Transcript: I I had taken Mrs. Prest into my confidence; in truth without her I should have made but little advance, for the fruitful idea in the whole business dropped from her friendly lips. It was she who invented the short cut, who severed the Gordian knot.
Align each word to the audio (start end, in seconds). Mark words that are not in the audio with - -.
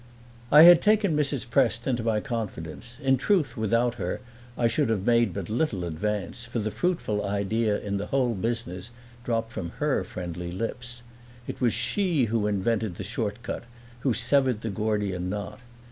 I 0.51 0.61
I 0.61 0.61
had 0.63 0.81
taken 0.81 1.15
Mrs. 1.15 1.47
Prest 1.47 1.85
into 1.85 2.01
my 2.01 2.19
confidence; 2.21 2.97
in 3.03 3.17
truth 3.17 3.55
without 3.55 3.93
her 4.01 4.19
I 4.57 4.65
should 4.67 4.89
have 4.89 5.05
made 5.05 5.31
but 5.31 5.47
little 5.47 5.85
advance, 5.85 6.43
for 6.45 6.57
the 6.57 6.71
fruitful 6.71 7.23
idea 7.23 7.79
in 7.79 7.97
the 7.97 8.07
whole 8.07 8.33
business 8.33 8.89
dropped 9.23 9.51
from 9.51 9.69
her 9.77 10.03
friendly 10.03 10.51
lips. 10.51 11.03
It 11.47 11.61
was 11.61 11.73
she 11.73 12.23
who 12.29 12.47
invented 12.47 12.95
the 12.95 13.03
short 13.03 13.43
cut, 13.43 13.65
who 13.99 14.11
severed 14.15 14.61
the 14.61 14.71
Gordian 14.71 15.29
knot. 15.29 15.59